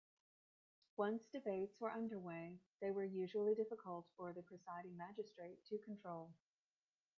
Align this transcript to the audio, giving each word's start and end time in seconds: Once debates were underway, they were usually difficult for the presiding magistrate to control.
Once 0.97 1.21
debates 1.31 1.79
were 1.79 1.91
underway, 1.91 2.57
they 2.81 2.89
were 2.89 3.05
usually 3.05 3.53
difficult 3.53 4.07
for 4.17 4.33
the 4.33 4.41
presiding 4.41 4.97
magistrate 4.97 5.63
to 5.67 5.77
control. 5.85 6.31